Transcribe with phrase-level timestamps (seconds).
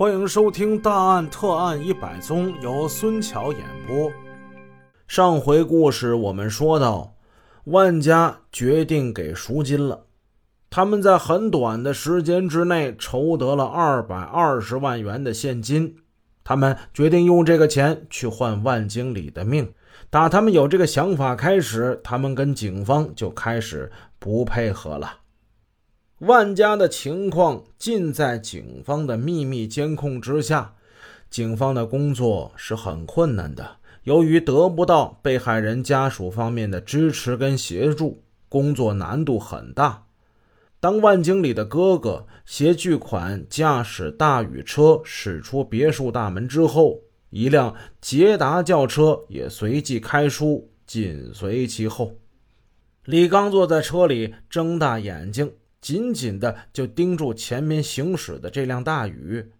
[0.00, 4.10] 欢迎收听《大案特案一百宗》，由孙桥演播。
[5.06, 7.16] 上回故事我们说到，
[7.64, 10.06] 万家决定给赎金了。
[10.70, 15.96] 他们在很短的时间之内筹得了二百二十万元的现金，
[16.42, 19.70] 他们决定用这个钱去换万经理的命。
[20.08, 25.18] 打他们有这个想法开始，他们跟警方就开始不配合了。
[26.20, 30.74] 万家的情况尽在警方的秘密监控之下，
[31.30, 33.76] 警方的工作是很困难的。
[34.02, 40.04] 由于得不到被害人家属方面的支持跟协助，工作难度很大。
[40.78, 47.00] 当万经理的哥哥携巨款驾驶大宇车驶出别墅大门之后，
[47.30, 52.14] 一辆捷达轿车也随即开出，紧随其后。
[53.06, 55.50] 李刚坐在车里，睁大眼睛。
[55.80, 59.50] 紧紧的就盯住前面行驶的这辆大宇，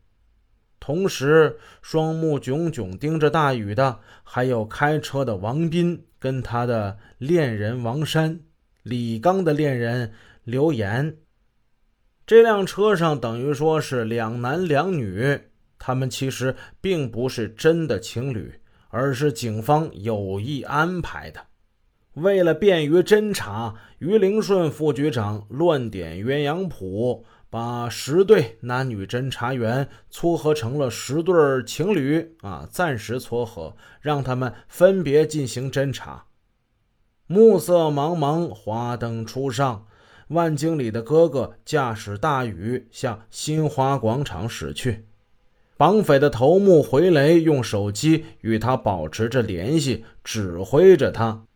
[0.78, 8.40] 同时双目炯炯盯着大宇的还有开车的王斌跟他的恋人王山，
[8.82, 10.12] 李刚的恋人
[10.44, 11.16] 刘岩。
[12.26, 15.40] 这辆车上等于说是两男两女，
[15.78, 21.46] 他们其实并不是真的情侣，而是警方有意安排的。
[22.20, 36.26] 为了便于侦查，于灵顺副局长乱点鸳鸯谱，把十对男女侦查员撮合成了十对情侣啊，暂时撮合，让他们分别进行侦查。
[37.26, 39.86] 暮色茫茫，华灯初上，
[40.28, 45.06] 万经理的哥哥驾驶大宇向新华广场驶去。
[45.76, 51.46] 绑匪的头目回雷用手机与他保持着联系，指挥着他。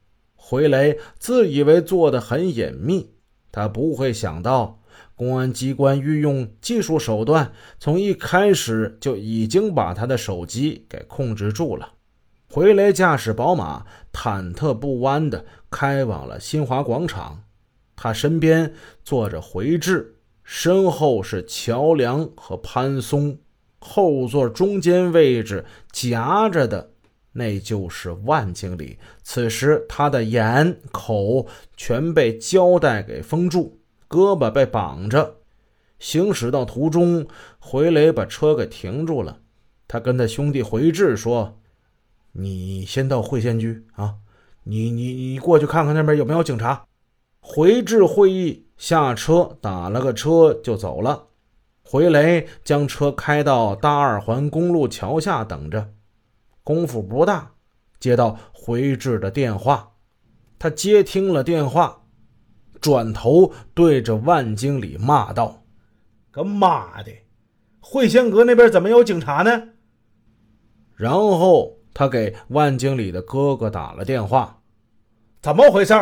[0.47, 3.15] 回雷自以为做得很隐秘，
[3.51, 4.79] 他不会想到
[5.15, 11.93] 公安机关运用技术手段，从一开始就已经把他的手机给控制住了。
[12.51, 17.45] 回雷驾驶宝马，忐忑不安地开往了新华广场。
[17.97, 23.39] 他身边坐着回志，身后是乔梁和潘松，
[23.79, 26.91] 后座中间位置夹着的。
[27.35, 28.97] 那就是万经理。
[29.23, 31.47] 此时，他的眼、口
[31.77, 33.79] 全被胶带给封住，
[34.09, 35.37] 胳膊被绑着。
[35.99, 37.27] 行驶到途中，
[37.59, 39.41] 回雷把车给停住了。
[39.87, 41.61] 他跟他兄弟回志说
[42.33, 44.15] ：“你先到会县局啊，
[44.65, 46.87] 你你你过去看看那边有没有警察。”
[47.41, 51.27] 回志会议下车，打了个车就走了。
[51.83, 55.91] 回雷将车开到大二环公路桥下等着。
[56.65, 57.53] 功夫不大，
[58.01, 59.93] 接到回志的电话，
[60.59, 62.05] 他接听了电话，
[62.81, 65.63] 转头对着万经理骂道
[66.33, 67.13] ：“个妈的，
[67.81, 69.69] 会仙阁那边怎么有警察呢？”
[70.97, 74.63] 然后他给万经理的哥哥打了电话
[75.43, 75.95] ：“怎么回事？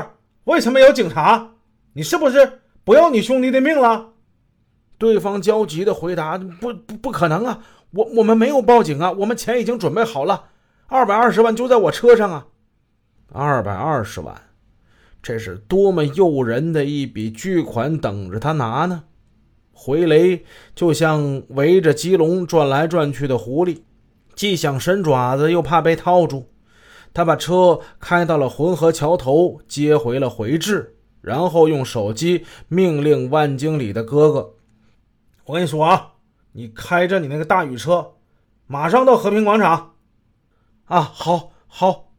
[0.44, 1.55] 为什么有警察？
[1.94, 4.12] 你是不是不要你兄弟的命了？”
[4.97, 10.50] 对方焦急的回答：“不不不可能啊，我我们没有报警啊，我们钱已经准备好了。”
[10.93, 12.49] 二百二十万就在我车上啊！
[13.33, 14.39] 二百二十万，
[15.23, 19.05] 这是多么诱人的一笔巨款，等着他拿呢！
[19.73, 20.45] 回雷
[20.75, 23.81] 就像围着鸡笼转来转去的狐狸，
[24.35, 26.51] 既想伸爪子，又怕被套住。
[27.15, 34.57] 他把车开到了浑河桥头，接回了回志，然后用手机命令万经理的哥哥
[35.47, 36.13] ：“我跟你说啊，
[36.53, 38.13] 你开着你那个大宇车，
[38.67, 39.89] 马上到和平广场。”
[40.93, 42.13] 啊，好，好。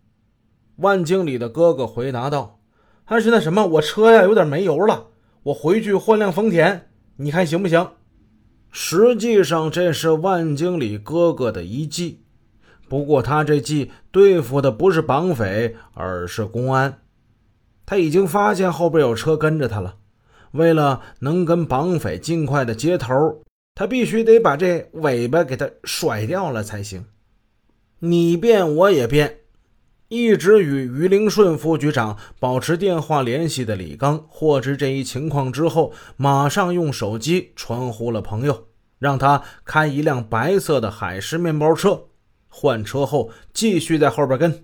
[0.78, 2.60] 万经理的哥哥回答道
[3.06, 5.10] ：“但是那什么，我车呀有点没油了，
[5.44, 7.92] 我回去换辆丰田，你看行不行？”
[8.74, 12.24] 实际上这是万经理哥哥的一计，
[12.90, 17.02] 不过他这计对付的不是绑匪，而是公安。
[17.86, 19.98] 他已经发现后边有车跟着他了，
[20.54, 23.44] 为了能跟绑匪尽快的接头，
[23.76, 27.06] 他必须得把这尾巴给他甩掉了才行。
[28.06, 29.38] 你变我也变，
[30.10, 38.68] 一直与于灵顺副局长保持电话联系的李刚，获知这一情况之后，马上用手机传呼了朋友，
[39.00, 42.08] 让他开一辆白色的海狮面包车，
[42.50, 44.62] 换车后继续在后边跟。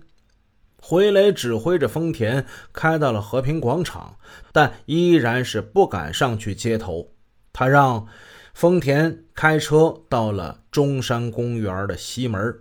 [0.82, 2.44] 回雷指挥着丰田
[2.74, 4.18] 开到了和平广场，
[4.52, 7.14] 但依然是不敢上去接头。
[7.54, 8.06] 他让
[8.52, 12.54] 丰田开车到了中山公园的西门。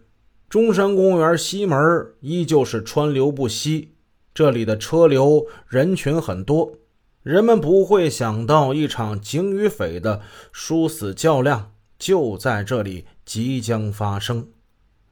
[0.49, 1.77] 中山公园西门
[2.21, 3.93] 依旧是川流不息，
[4.33, 6.73] 这里的车流人群很多，
[7.21, 14.47] 人们不会想到一场警与匪的殊死较量就在这里即将发生。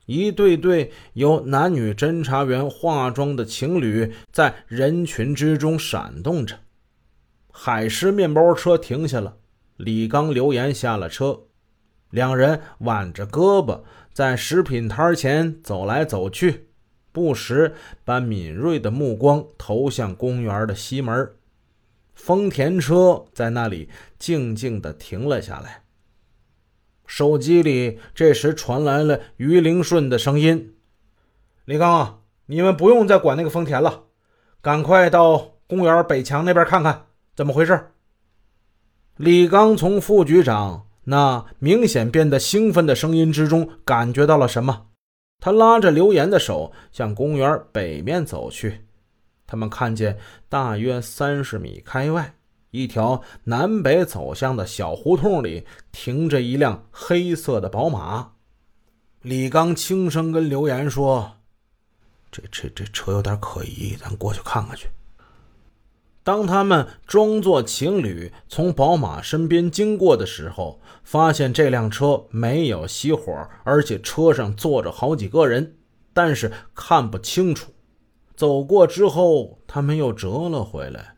[0.07, 6.57] 一对对由男女侦查员化妆的情侣在人群之中闪动着。
[7.51, 9.37] 海狮面包车停下了，
[9.75, 11.41] 李刚、刘岩下了车，
[12.17, 13.81] 两人挽着胳膊
[14.11, 16.69] 在食品摊前走来走去，
[17.11, 21.31] 不时把敏锐的目光投向公园的西门。
[22.15, 23.87] 丰田车在那里
[24.17, 25.83] 静静地停了下来。
[27.05, 30.75] 手机里这时传来了于灵顺的声音
[31.65, 34.05] ：“李刚啊，你们不用再管那个丰田了，
[34.63, 37.05] 赶快到公园北墙那边看看，
[37.35, 37.91] 怎么回事？”
[39.17, 44.87] 李刚从副局长那明显变得兴奋的声音之中感觉到了什么，
[45.39, 48.81] 他拉着刘岩的手向公园北面走去。
[49.45, 50.17] 他们看见
[50.49, 52.33] 大约三十米开外。
[52.71, 58.33] 一条南北走向的小胡同里停着一辆黑色的宝马。
[59.21, 61.37] 李刚轻声跟刘岩说
[62.29, 64.89] ：“这、这、这车有点可疑，咱过去看看去。”
[66.27, 75.77] 当他们装作情侣从宝马身边经过的时候，发现这辆车没有熄火，而且车上坐着好几个人，
[76.11, 77.71] 但是看不清楚。
[78.35, 81.15] 走过之后，他们又折了回来。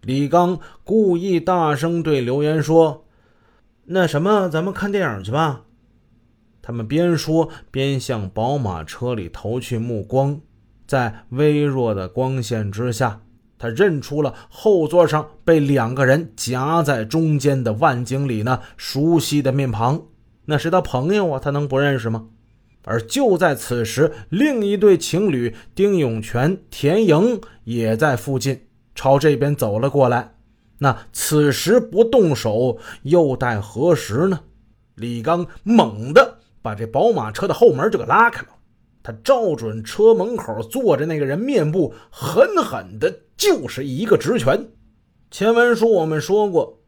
[0.00, 3.04] 李刚故意大声对刘岩说
[3.84, 5.64] ：“那什么，咱们看电影去吧。”
[6.62, 10.40] 他们边说边向宝马车里投去目光，
[10.86, 13.20] 在微弱的光线之下，
[13.58, 20.02] 他认出了后座上被两个人夹在中间的万经理那熟悉的面庞。
[20.46, 22.26] 那是他朋友啊，他能不认识吗？
[22.84, 28.66] 而就在此时，另一对情侣丁永全、田莹也在附近。
[28.94, 30.34] 朝这边走了过来，
[30.78, 34.40] 那此时不动手又待何时呢？
[34.94, 38.48] 李刚猛地把这宝马车的后门就给拉开了，
[39.04, 44.68] 他照准车门口坐着那个人面部，狠狠的就是一个直拳。
[45.30, 46.80] 前文书我们说过，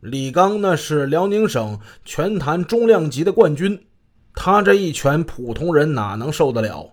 [0.00, 3.86] 李刚那是辽宁省拳坛中量级的冠军，
[4.34, 6.92] 他这一拳普通人哪能受得了？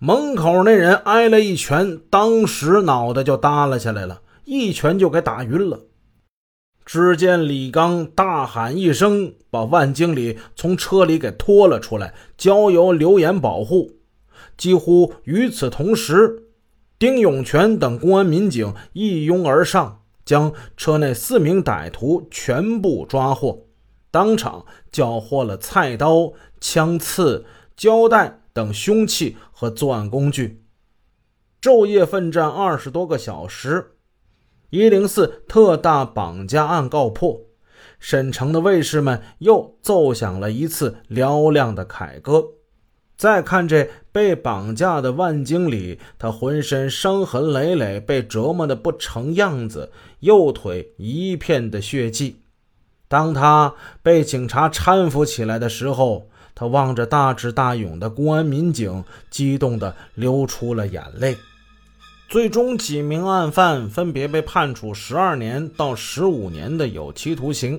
[0.00, 5.78] 门口那人挨了一拳，当时脑袋就耷拉下来了，一拳就给打晕了。
[6.84, 13.98] 只见李刚大喊一声，把万经理从车里给拖了出来，交由刘岩保护。
[14.56, 16.48] 几乎与此同时，
[16.98, 23.66] 丁永全等公安民警一拥而上，将车内四名歹徒全部抓获，
[24.10, 27.44] 当场缴获了菜刀、枪刺、
[27.76, 28.38] 胶带。
[28.54, 30.62] 等凶器和作案工具，
[31.62, 33.92] 昼夜奋战二十多个小时，
[34.72, 37.42] 一零四特大绑架案告破，
[37.98, 42.42] 沈城的卫士们又奏响了一次嘹亮的凯歌。
[43.18, 52.38] 再看这被绑架的万经理，他浑身伤痕累累，被折磨的不成样子，右腿一片的血迹。
[53.08, 61.36] 当他被警察搀扶起来的时候，他望着大智大勇的公安民警，激动地流出了眼泪。
[62.32, 67.78] 最终，几名案犯分别被判处十二年到十五年的有期徒刑。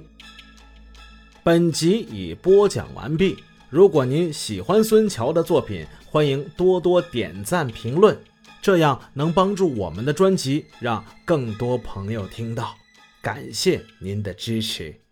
[1.42, 3.36] 本集已播讲完毕。
[3.72, 8.16] 如果您喜欢孙桥的作品，欢迎多多点赞评论，
[8.62, 12.76] 这样能帮助我们的专辑让更多朋友听到。
[13.24, 15.03] 感谢您的支持。